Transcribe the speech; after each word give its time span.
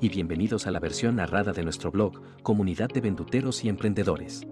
y 0.00 0.08
bienvenidos 0.08 0.66
a 0.66 0.70
la 0.70 0.78
versión 0.78 1.16
narrada 1.16 1.52
de 1.52 1.62
nuestro 1.64 1.90
blog, 1.90 2.42
Comunidad 2.42 2.88
de 2.88 3.00
Venduteros 3.00 3.64
y 3.64 3.68
Emprendedores. 3.68 4.42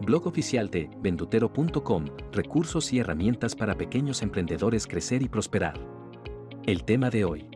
Blog 0.00 0.26
oficial 0.26 0.70
de 0.70 0.88
vendutero.com, 0.98 2.06
recursos 2.32 2.92
y 2.92 3.00
herramientas 3.00 3.56
para 3.56 3.76
pequeños 3.76 4.22
emprendedores 4.22 4.86
crecer 4.86 5.22
y 5.22 5.28
prosperar. 5.28 5.74
El 6.66 6.84
tema 6.84 7.10
de 7.10 7.24
hoy. 7.24 7.50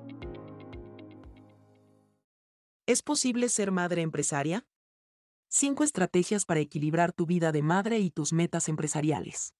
¿Es 2.86 3.02
posible 3.02 3.48
ser 3.48 3.70
madre 3.70 4.02
empresaria? 4.02 4.66
Cinco 5.48 5.84
estrategias 5.84 6.44
para 6.44 6.60
equilibrar 6.60 7.12
tu 7.12 7.26
vida 7.26 7.52
de 7.52 7.62
madre 7.62 8.00
y 8.00 8.10
tus 8.10 8.32
metas 8.32 8.68
empresariales. 8.68 9.54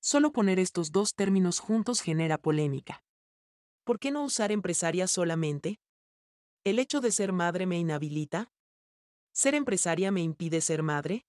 Solo 0.00 0.32
poner 0.32 0.60
estos 0.60 0.92
dos 0.92 1.14
términos 1.14 1.58
juntos 1.58 2.00
genera 2.00 2.38
polémica. 2.38 3.02
¿Por 3.84 3.98
qué 3.98 4.12
no 4.12 4.22
usar 4.24 4.52
empresaria 4.52 5.08
solamente? 5.08 5.80
¿El 6.64 6.78
hecho 6.78 7.00
de 7.00 7.12
ser 7.12 7.32
madre 7.32 7.66
me 7.66 7.78
inhabilita? 7.78 8.50
¿Ser 9.32 9.54
empresaria 9.54 10.10
me 10.10 10.22
impide 10.22 10.60
ser 10.60 10.82
madre? 10.82 11.24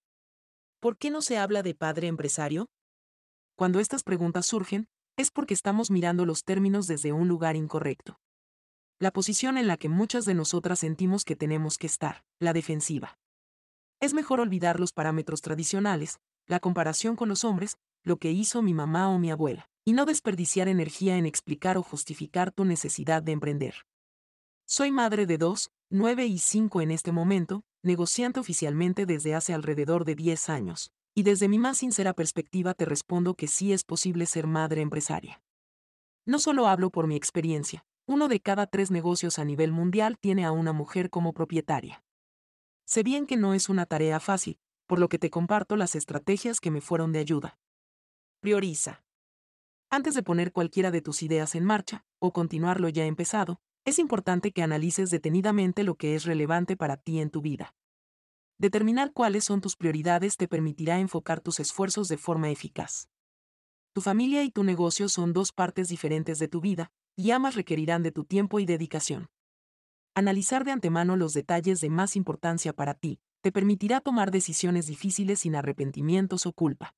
¿Por 0.79 0.97
qué 0.97 1.11
no 1.11 1.21
se 1.21 1.37
habla 1.37 1.61
de 1.61 1.75
padre 1.75 2.07
empresario? 2.07 2.67
Cuando 3.55 3.79
estas 3.79 4.03
preguntas 4.03 4.45
surgen, 4.45 4.87
es 5.17 5.31
porque 5.31 5.53
estamos 5.53 5.91
mirando 5.91 6.25
los 6.25 6.43
términos 6.43 6.87
desde 6.87 7.11
un 7.11 7.27
lugar 7.27 7.55
incorrecto. 7.55 8.19
La 8.99 9.11
posición 9.11 9.57
en 9.57 9.67
la 9.67 9.77
que 9.77 9.89
muchas 9.89 10.25
de 10.25 10.33
nosotras 10.33 10.79
sentimos 10.79 11.23
que 11.23 11.35
tenemos 11.35 11.77
que 11.77 11.87
estar, 11.87 12.23
la 12.39 12.53
defensiva. 12.53 13.17
Es 13.99 14.13
mejor 14.13 14.39
olvidar 14.39 14.79
los 14.79 14.93
parámetros 14.93 15.41
tradicionales, 15.41 16.19
la 16.47 16.59
comparación 16.59 17.15
con 17.15 17.29
los 17.29 17.43
hombres, 17.43 17.77
lo 18.03 18.17
que 18.17 18.31
hizo 18.31 18.61
mi 18.61 18.73
mamá 18.73 19.09
o 19.09 19.19
mi 19.19 19.29
abuela, 19.29 19.69
y 19.85 19.93
no 19.93 20.05
desperdiciar 20.05 20.67
energía 20.67 21.17
en 21.17 21.25
explicar 21.25 21.77
o 21.77 21.83
justificar 21.83 22.51
tu 22.51 22.65
necesidad 22.65 23.21
de 23.21 23.33
emprender. 23.33 23.75
Soy 24.71 24.91
madre 24.91 25.25
de 25.25 25.39
dos, 25.39 25.71
nueve 25.89 26.27
y 26.27 26.37
cinco 26.37 26.79
en 26.79 26.91
este 26.91 27.11
momento, 27.11 27.63
negociante 27.81 28.39
oficialmente 28.39 29.07
desde 29.07 29.33
hace 29.33 29.55
alrededor 29.55 30.05
de 30.05 30.13
diez 30.13 30.47
años, 30.47 30.91
y 31.15 31.23
desde 31.23 31.47
mi 31.47 31.57
más 31.57 31.79
sincera 31.79 32.13
perspectiva 32.13 32.75
te 32.75 32.85
respondo 32.85 33.33
que 33.33 33.47
sí 33.47 33.73
es 33.73 33.83
posible 33.83 34.27
ser 34.27 34.45
madre 34.45 34.81
empresaria. 34.81 35.41
No 36.27 36.37
solo 36.37 36.67
hablo 36.67 36.91
por 36.91 37.07
mi 37.07 37.15
experiencia, 37.15 37.83
uno 38.05 38.27
de 38.27 38.41
cada 38.41 38.67
tres 38.67 38.91
negocios 38.91 39.39
a 39.39 39.43
nivel 39.43 39.71
mundial 39.71 40.19
tiene 40.19 40.45
a 40.45 40.51
una 40.51 40.71
mujer 40.71 41.09
como 41.09 41.33
propietaria. 41.33 42.03
Sé 42.85 43.01
bien 43.01 43.25
que 43.25 43.37
no 43.37 43.55
es 43.55 43.69
una 43.69 43.87
tarea 43.87 44.19
fácil, 44.19 44.59
por 44.85 44.99
lo 44.99 45.09
que 45.09 45.17
te 45.17 45.31
comparto 45.31 45.77
las 45.77 45.95
estrategias 45.95 46.59
que 46.59 46.69
me 46.69 46.81
fueron 46.81 47.11
de 47.11 47.17
ayuda. 47.17 47.57
Prioriza. 48.39 49.03
Antes 49.89 50.13
de 50.13 50.21
poner 50.21 50.51
cualquiera 50.51 50.91
de 50.91 51.01
tus 51.01 51.23
ideas 51.23 51.55
en 51.55 51.65
marcha, 51.65 52.05
o 52.19 52.33
continuar 52.33 52.79
lo 52.79 52.89
ya 52.89 53.05
empezado, 53.05 53.59
es 53.85 53.99
importante 53.99 54.51
que 54.51 54.61
analices 54.61 55.09
detenidamente 55.09 55.83
lo 55.83 55.95
que 55.95 56.15
es 56.15 56.25
relevante 56.25 56.77
para 56.77 56.97
ti 56.97 57.19
en 57.19 57.29
tu 57.29 57.41
vida. 57.41 57.73
Determinar 58.57 59.13
cuáles 59.13 59.45
son 59.45 59.61
tus 59.61 59.75
prioridades 59.75 60.35
te 60.37 60.47
permitirá 60.47 60.99
enfocar 60.99 61.39
tus 61.39 61.59
esfuerzos 61.59 62.07
de 62.07 62.17
forma 62.17 62.49
eficaz. 62.49 63.09
Tu 63.93 64.01
familia 64.01 64.43
y 64.43 64.51
tu 64.51 64.63
negocio 64.63 65.09
son 65.09 65.33
dos 65.33 65.51
partes 65.51 65.87
diferentes 65.87 66.39
de 66.39 66.47
tu 66.47 66.61
vida, 66.61 66.91
y 67.15 67.31
ambas 67.31 67.55
requerirán 67.55 68.03
de 68.03 68.11
tu 68.11 68.25
tiempo 68.25 68.59
y 68.59 68.65
dedicación. 68.65 69.29
Analizar 70.13 70.65
de 70.65 70.71
antemano 70.71 71.15
los 71.15 71.33
detalles 71.33 71.81
de 71.81 71.89
más 71.89 72.15
importancia 72.15 72.73
para 72.73 72.93
ti, 72.93 73.19
te 73.41 73.51
permitirá 73.51 74.01
tomar 74.01 74.31
decisiones 74.31 74.87
difíciles 74.87 75.39
sin 75.39 75.55
arrepentimientos 75.55 76.45
o 76.45 76.53
culpa. 76.53 76.95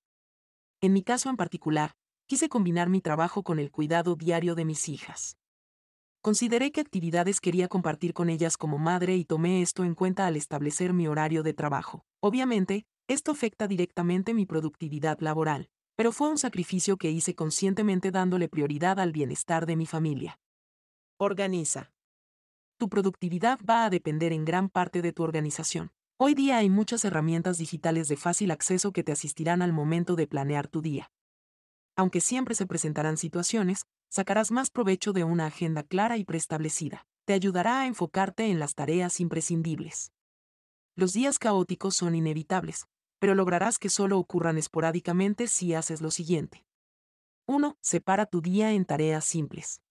En 0.82 0.94
mi 0.94 1.04
caso 1.04 1.30
en 1.30 1.38
particular, 1.38 1.96
quise 2.26 2.50
combinar 2.50 2.90
mi 2.90 3.02
trabajo 3.02 3.44
con 3.44 3.60
el 3.60 3.70
cuidado 3.70 4.16
diario 4.16 4.56
de 4.56 4.66
mis 4.66 4.90
hijas. 4.90 5.38
Consideré 6.24 6.72
qué 6.72 6.82
actividades 6.82 7.42
quería 7.42 7.68
compartir 7.68 8.14
con 8.14 8.30
ellas 8.30 8.56
como 8.56 8.78
madre 8.78 9.16
y 9.16 9.26
tomé 9.26 9.64
esto 9.64 9.84
en 9.84 9.96
cuenta 9.96 10.28
al 10.28 10.36
establecer 10.36 10.94
mi 10.94 11.08
horario 11.08 11.42
de 11.42 11.56
trabajo. 11.56 12.06
Obviamente, 12.20 12.86
esto 13.08 13.32
afecta 13.32 13.68
directamente 13.68 14.36
mi 14.36 14.46
productividad 14.46 15.20
laboral, 15.20 15.70
pero 15.96 16.12
fue 16.12 16.30
un 16.30 16.38
sacrificio 16.38 16.98
que 16.98 17.10
hice 17.10 17.34
conscientemente 17.34 18.12
dándole 18.12 18.50
prioridad 18.50 19.00
al 19.00 19.12
bienestar 19.12 19.66
de 19.66 19.76
mi 19.76 19.88
familia. 19.88 20.40
Organiza. 21.18 21.92
Tu 22.78 22.88
productividad 22.88 23.60
va 23.68 23.86
a 23.86 23.90
depender 23.90 24.32
en 24.32 24.46
gran 24.46 24.70
parte 24.70 25.02
de 25.02 25.14
tu 25.14 25.24
organización. 25.24 25.92
Hoy 26.18 26.36
día 26.36 26.58
hay 26.58 26.70
muchas 26.70 27.04
herramientas 27.04 27.58
digitales 27.58 28.08
de 28.08 28.18
fácil 28.18 28.52
acceso 28.52 28.92
que 28.92 29.04
te 29.04 29.12
asistirán 29.12 29.64
al 29.64 29.74
momento 29.74 30.16
de 30.16 30.28
planear 30.28 30.68
tu 30.68 30.84
día. 30.84 31.10
Aunque 31.96 32.22
siempre 32.22 32.54
se 32.54 32.68
presentarán 32.68 33.18
situaciones, 33.18 33.86
sacarás 34.12 34.52
más 34.52 34.70
provecho 34.70 35.14
de 35.14 35.24
una 35.24 35.46
agenda 35.46 35.84
clara 35.84 36.18
y 36.18 36.26
preestablecida. 36.26 37.08
Te 37.26 37.34
ayudará 37.34 37.82
a 37.82 37.88
enfocarte 37.88 38.48
en 38.48 38.60
las 38.60 38.76
tareas 38.76 39.22
imprescindibles. 39.22 40.12
Los 40.96 41.14
días 41.14 41.40
caóticos 41.40 41.96
son 41.96 42.14
inevitables, 42.14 42.88
pero 43.20 43.36
lograrás 43.36 43.80
que 43.80 43.90
solo 43.90 44.20
ocurran 44.20 44.58
esporádicamente 44.58 45.48
si 45.48 45.74
haces 45.74 46.02
lo 46.02 46.12
siguiente. 46.12 46.66
1. 47.48 47.78
Separa 47.80 48.26
tu 48.26 48.42
día 48.42 48.74
en 48.74 48.84
tareas 48.84 49.24
simples. 49.24 49.82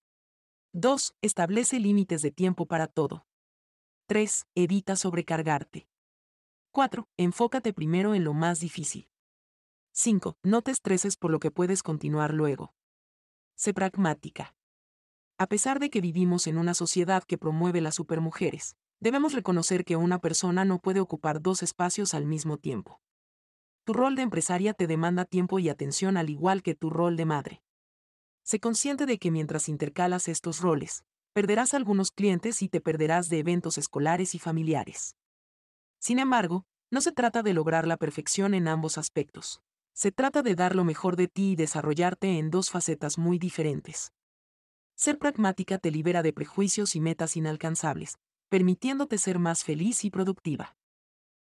2. 0.74 1.14
Establece 1.22 1.80
límites 1.80 2.20
de 2.20 2.30
tiempo 2.30 2.66
para 2.66 2.88
todo. 2.88 3.26
3. 4.06 4.46
Evita 4.54 4.96
sobrecargarte. 4.96 5.88
4. 6.72 7.08
Enfócate 7.16 7.72
primero 7.72 8.14
en 8.14 8.24
lo 8.24 8.34
más 8.34 8.60
difícil. 8.60 9.08
5. 9.92 10.36
No 10.42 10.60
te 10.60 10.72
estreses 10.72 11.16
por 11.16 11.30
lo 11.30 11.40
que 11.40 11.50
puedes 11.50 11.82
continuar 11.82 12.34
luego 12.34 12.74
sé 13.60 13.74
pragmática. 13.74 14.54
A 15.36 15.46
pesar 15.46 15.80
de 15.80 15.90
que 15.90 16.00
vivimos 16.00 16.46
en 16.46 16.56
una 16.56 16.72
sociedad 16.72 17.24
que 17.24 17.36
promueve 17.36 17.82
las 17.82 17.94
supermujeres, 17.94 18.74
debemos 19.00 19.34
reconocer 19.34 19.84
que 19.84 19.96
una 19.96 20.18
persona 20.18 20.64
no 20.64 20.78
puede 20.78 21.00
ocupar 21.00 21.42
dos 21.42 21.62
espacios 21.62 22.14
al 22.14 22.24
mismo 22.24 22.56
tiempo. 22.56 23.02
Tu 23.84 23.92
rol 23.92 24.16
de 24.16 24.22
empresaria 24.22 24.72
te 24.72 24.86
demanda 24.86 25.26
tiempo 25.26 25.58
y 25.58 25.68
atención 25.68 26.16
al 26.16 26.30
igual 26.30 26.62
que 26.62 26.74
tu 26.74 26.88
rol 26.88 27.18
de 27.18 27.26
madre. 27.26 27.62
Sé 28.44 28.60
consciente 28.60 29.04
de 29.04 29.18
que 29.18 29.30
mientras 29.30 29.68
intercalas 29.68 30.28
estos 30.28 30.62
roles, 30.62 31.04
perderás 31.34 31.74
algunos 31.74 32.12
clientes 32.12 32.62
y 32.62 32.70
te 32.70 32.80
perderás 32.80 33.28
de 33.28 33.40
eventos 33.40 33.76
escolares 33.76 34.34
y 34.34 34.38
familiares. 34.38 35.16
Sin 35.98 36.18
embargo, 36.18 36.64
no 36.90 37.02
se 37.02 37.12
trata 37.12 37.42
de 37.42 37.52
lograr 37.52 37.86
la 37.86 37.98
perfección 37.98 38.54
en 38.54 38.68
ambos 38.68 38.96
aspectos. 38.96 39.60
Se 39.92 40.12
trata 40.12 40.42
de 40.42 40.54
dar 40.54 40.74
lo 40.74 40.84
mejor 40.84 41.16
de 41.16 41.28
ti 41.28 41.52
y 41.52 41.56
desarrollarte 41.56 42.38
en 42.38 42.50
dos 42.50 42.70
facetas 42.70 43.18
muy 43.18 43.38
diferentes. 43.38 44.12
Ser 44.94 45.18
pragmática 45.18 45.78
te 45.78 45.90
libera 45.90 46.22
de 46.22 46.32
prejuicios 46.32 46.94
y 46.94 47.00
metas 47.00 47.36
inalcanzables, 47.36 48.18
permitiéndote 48.48 49.18
ser 49.18 49.38
más 49.38 49.64
feliz 49.64 50.04
y 50.04 50.10
productiva. 50.10 50.76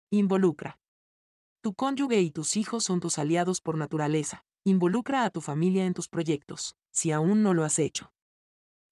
Involucra. 0.10 0.80
Tu 1.62 1.74
cónyuge 1.74 2.22
y 2.22 2.32
tus 2.32 2.58
hijos 2.58 2.84
son 2.84 3.00
tus 3.00 3.18
aliados 3.18 3.62
por 3.62 3.78
naturaleza. 3.78 4.44
Involucra 4.66 5.26
a 5.26 5.30
tu 5.30 5.42
familia 5.42 5.86
en 5.86 5.94
tus 5.94 6.08
proyectos, 6.10 6.76
si 6.92 7.12
aún 7.12 7.44
no 7.44 7.54
lo 7.54 7.64
has 7.64 7.80
hecho. 7.80 8.12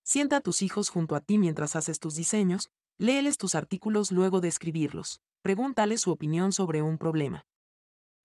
Sienta 0.04 0.38
a 0.38 0.42
tus 0.42 0.62
hijos 0.62 0.90
junto 0.90 1.16
a 1.16 1.22
ti 1.22 1.38
mientras 1.38 1.76
haces 1.76 2.00
tus 2.00 2.16
diseños, 2.16 2.70
léeles 2.98 3.38
tus 3.38 3.56
artículos 3.56 4.12
luego 4.12 4.42
de 4.42 4.50
escribirlos, 4.50 5.22
pregúntales 5.42 6.02
su 6.02 6.12
opinión 6.12 6.52
sobre 6.52 6.82
un 6.82 6.98
problema. 6.98 7.46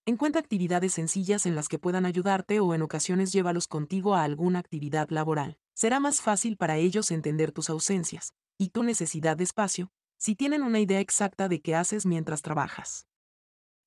Encuentra 0.08 0.40
actividades 0.40 0.94
sencillas 0.94 1.44
en 1.44 1.54
las 1.54 1.68
que 1.68 1.78
puedan 1.78 2.06
ayudarte 2.06 2.60
o 2.60 2.72
en 2.72 2.80
ocasiones 2.80 3.30
llévalos 3.30 3.66
contigo 3.66 4.14
a 4.14 4.22
alguna 4.22 4.58
actividad 4.58 5.10
laboral. 5.10 5.58
Será 5.74 6.00
más 6.00 6.22
fácil 6.22 6.56
para 6.56 6.78
ellos 6.78 7.10
entender 7.10 7.52
tus 7.52 7.68
ausencias 7.68 8.32
y 8.56 8.70
tu 8.70 8.84
necesidad 8.84 9.36
de 9.36 9.44
espacio 9.44 9.92
si 10.16 10.34
tienen 10.34 10.62
una 10.62 10.80
idea 10.80 11.00
exacta 11.00 11.46
de 11.46 11.60
qué 11.60 11.74
haces 11.74 12.06
mientras 12.06 12.40
trabajas. 12.40 13.06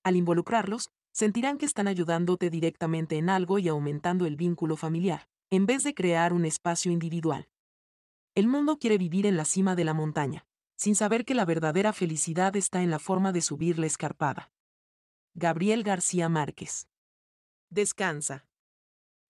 Al 0.04 0.16
involucrarlos, 0.16 0.92
sentirán 1.12 1.58
que 1.58 1.66
están 1.66 1.88
ayudándote 1.88 2.52
directamente 2.52 3.18
en 3.18 3.28
algo 3.28 3.58
y 3.58 3.68
aumentando 3.68 4.28
el 4.28 4.36
vínculo 4.36 4.78
familiar, 4.78 5.28
en 5.50 5.66
vez 5.66 5.84
de 5.84 5.96
crear 5.96 6.34
un 6.34 6.46
espacio 6.46 6.92
individual. 6.92 7.50
El 8.36 8.46
mundo 8.46 8.78
quiere 8.78 9.00
vivir 9.00 9.26
en 9.26 9.38
la 9.38 9.46
cima 9.46 9.76
de 9.76 9.86
la 9.86 9.96
montaña, 9.96 10.46
sin 10.76 10.94
saber 10.94 11.26
que 11.26 11.34
la 11.34 11.46
verdadera 11.46 11.94
felicidad 11.94 12.56
está 12.56 12.84
en 12.84 12.92
la 12.92 13.00
forma 13.00 13.32
de 13.32 13.42
subir 13.42 13.80
la 13.80 13.88
escarpada. 13.88 14.52
Gabriel 15.34 15.84
García 15.84 16.28
Márquez. 16.28 16.90
Descansa. 17.70 18.46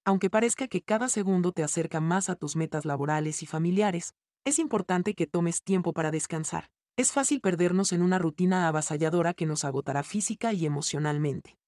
Aunque 0.03 0.31
parezca 0.31 0.67
que 0.67 0.81
cada 0.81 1.09
segundo 1.09 1.51
te 1.51 1.61
acerca 1.61 2.01
más 2.01 2.27
a 2.27 2.35
tus 2.35 2.55
metas 2.55 2.85
laborales 2.85 3.43
y 3.43 3.45
familiares, 3.45 4.15
es 4.43 4.57
importante 4.57 5.13
que 5.13 5.27
tomes 5.27 5.61
tiempo 5.61 5.93
para 5.93 6.09
descansar. 6.09 6.71
Es 6.97 7.11
fácil 7.11 7.39
perdernos 7.39 7.91
en 7.91 8.01
una 8.01 8.17
rutina 8.17 8.67
avasalladora 8.67 9.35
que 9.35 9.45
nos 9.45 9.63
agotará 9.63 10.01
física 10.01 10.53
y 10.53 10.65
emocionalmente. 10.65 11.59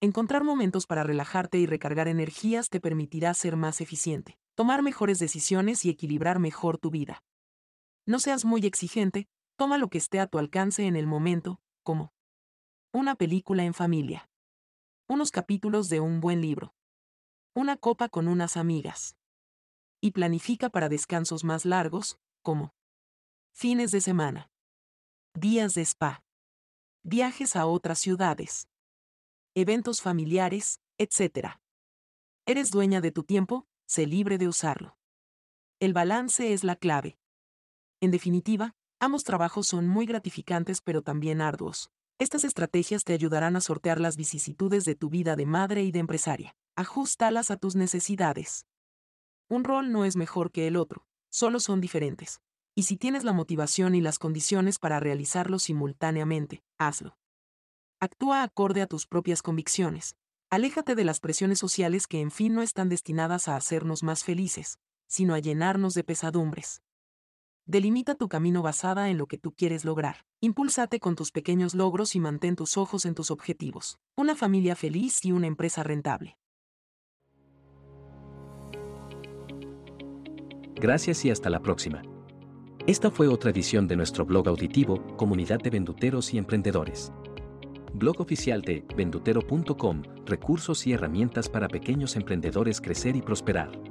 Encontrar 0.00 0.42
momentos 0.42 0.86
para 0.86 1.02
relajarte 1.02 1.58
y 1.58 1.66
recargar 1.66 2.08
energías 2.08 2.70
te 2.70 2.80
permitirá 2.80 3.34
ser 3.34 3.56
más 3.56 3.82
eficiente, 3.82 4.38
tomar 4.54 4.82
mejores 4.82 5.18
decisiones 5.18 5.84
y 5.84 5.90
equilibrar 5.90 6.38
mejor 6.38 6.78
tu 6.78 6.90
vida. 6.90 7.22
No 8.06 8.20
seas 8.20 8.46
muy 8.46 8.64
exigente, 8.64 9.28
toma 9.56 9.76
lo 9.76 9.88
que 9.90 9.98
esté 9.98 10.18
a 10.18 10.26
tu 10.26 10.38
alcance 10.38 10.86
en 10.86 10.96
el 10.96 11.06
momento, 11.06 11.60
como 11.82 12.14
una 12.92 13.14
película 13.14 13.64
en 13.64 13.72
familia, 13.72 14.28
unos 15.08 15.30
capítulos 15.30 15.88
de 15.88 16.00
un 16.00 16.20
buen 16.20 16.40
libro, 16.40 16.74
una 17.54 17.76
copa 17.76 18.08
con 18.08 18.26
unas 18.26 18.56
amigas. 18.56 19.16
Y 20.02 20.12
planifica 20.12 20.70
para 20.70 20.88
descansos 20.88 21.44
más 21.44 21.64
largos, 21.64 22.18
como 22.42 22.74
fines 23.52 23.90
de 23.90 24.00
semana, 24.00 24.50
días 25.34 25.74
de 25.74 25.82
spa, 25.82 26.24
viajes 27.04 27.54
a 27.54 27.66
otras 27.66 27.98
ciudades, 27.98 28.68
eventos 29.54 30.00
familiares, 30.00 30.80
etc. 30.98 31.60
Eres 32.46 32.70
dueña 32.70 33.00
de 33.00 33.12
tu 33.12 33.22
tiempo, 33.22 33.66
sé 33.86 34.06
libre 34.06 34.38
de 34.38 34.48
usarlo. 34.48 34.96
El 35.80 35.92
balance 35.92 36.52
es 36.52 36.64
la 36.64 36.76
clave. 36.76 37.18
En 38.00 38.10
definitiva, 38.10 38.74
ambos 38.98 39.22
trabajos 39.22 39.66
son 39.66 39.86
muy 39.86 40.06
gratificantes 40.06 40.80
pero 40.80 41.02
también 41.02 41.40
arduos. 41.40 41.90
Estas 42.20 42.44
estrategias 42.44 43.04
te 43.04 43.14
ayudarán 43.14 43.56
a 43.56 43.62
sortear 43.62 43.98
las 43.98 44.18
vicisitudes 44.18 44.84
de 44.84 44.94
tu 44.94 45.08
vida 45.08 45.36
de 45.36 45.46
madre 45.46 45.84
y 45.84 45.90
de 45.90 46.00
empresaria. 46.00 46.54
Ajustalas 46.76 47.50
a 47.50 47.56
tus 47.56 47.76
necesidades. 47.76 48.66
Un 49.48 49.64
rol 49.64 49.90
no 49.90 50.04
es 50.04 50.16
mejor 50.16 50.52
que 50.52 50.66
el 50.66 50.76
otro, 50.76 51.06
solo 51.30 51.60
son 51.60 51.80
diferentes. 51.80 52.42
Y 52.74 52.82
si 52.82 52.98
tienes 52.98 53.24
la 53.24 53.32
motivación 53.32 53.94
y 53.94 54.02
las 54.02 54.18
condiciones 54.18 54.78
para 54.78 55.00
realizarlo 55.00 55.58
simultáneamente, 55.58 56.62
hazlo. 56.76 57.16
Actúa 58.00 58.42
acorde 58.42 58.82
a 58.82 58.86
tus 58.86 59.06
propias 59.06 59.40
convicciones. 59.40 60.14
Aléjate 60.50 60.94
de 60.94 61.04
las 61.04 61.20
presiones 61.20 61.58
sociales 61.58 62.06
que 62.06 62.20
en 62.20 62.30
fin 62.30 62.54
no 62.54 62.60
están 62.60 62.90
destinadas 62.90 63.48
a 63.48 63.56
hacernos 63.56 64.02
más 64.02 64.24
felices, 64.24 64.78
sino 65.06 65.32
a 65.32 65.38
llenarnos 65.38 65.94
de 65.94 66.04
pesadumbres. 66.04 66.82
Delimita 67.70 68.16
tu 68.16 68.28
camino 68.28 68.62
basada 68.62 69.10
en 69.10 69.16
lo 69.16 69.28
que 69.28 69.38
tú 69.38 69.52
quieres 69.52 69.84
lograr. 69.84 70.24
Impúlsate 70.40 70.98
con 70.98 71.14
tus 71.14 71.30
pequeños 71.30 71.72
logros 71.72 72.16
y 72.16 72.18
mantén 72.18 72.56
tus 72.56 72.76
ojos 72.76 73.04
en 73.04 73.14
tus 73.14 73.30
objetivos. 73.30 74.00
Una 74.16 74.34
familia 74.34 74.74
feliz 74.74 75.24
y 75.24 75.30
una 75.30 75.46
empresa 75.46 75.84
rentable. 75.84 76.36
Gracias 80.74 81.24
y 81.24 81.30
hasta 81.30 81.48
la 81.48 81.62
próxima. 81.62 82.02
Esta 82.88 83.08
fue 83.08 83.28
otra 83.28 83.52
edición 83.52 83.86
de 83.86 83.94
nuestro 83.94 84.26
blog 84.26 84.48
auditivo, 84.48 85.16
Comunidad 85.16 85.60
de 85.60 85.70
Venduteros 85.70 86.34
y 86.34 86.38
Emprendedores. 86.38 87.12
Blog 87.94 88.20
oficial 88.20 88.62
de 88.62 88.84
vendutero.com, 88.96 90.02
recursos 90.26 90.88
y 90.88 90.92
herramientas 90.94 91.48
para 91.48 91.68
pequeños 91.68 92.16
emprendedores 92.16 92.80
crecer 92.80 93.14
y 93.14 93.22
prosperar. 93.22 93.89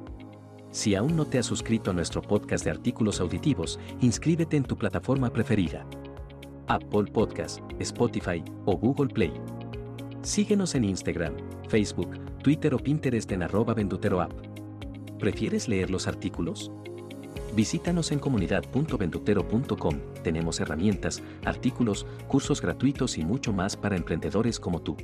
Si 0.71 0.93
aún 0.93 1.15
no 1.15 1.25
te 1.25 1.39
has 1.39 1.47
suscrito 1.47 1.89
a 1.89 1.93
nuestro 1.93 2.21
podcast 2.21 2.63
de 2.63 2.69
artículos 2.69 3.19
auditivos, 3.19 3.79
inscríbete 4.01 4.55
en 4.55 4.63
tu 4.63 4.77
plataforma 4.77 5.31
preferida. 5.31 5.85
Apple 6.67 7.11
Podcast, 7.11 7.59
Spotify 7.79 8.43
o 8.65 8.77
Google 8.77 9.11
Play. 9.11 9.33
Síguenos 10.21 10.75
en 10.75 10.85
Instagram, 10.85 11.33
Facebook, 11.67 12.11
Twitter 12.43 12.75
o 12.75 12.77
Pinterest 12.77 13.31
en 13.31 13.41
arroba 13.41 13.73
venduteroapp. 13.73 14.31
¿Prefieres 15.17 15.67
leer 15.67 15.89
los 15.89 16.07
artículos? 16.07 16.71
Visítanos 17.55 18.11
en 18.11 18.19
comunidad.ventutero.com. 18.19 19.95
Tenemos 20.23 20.59
herramientas, 20.59 21.23
artículos, 21.45 22.05
cursos 22.27 22.61
gratuitos 22.61 23.17
y 23.17 23.25
mucho 23.25 23.53
más 23.53 23.75
para 23.75 23.97
emprendedores 23.97 24.59
como 24.59 24.81
tú. 24.83 24.95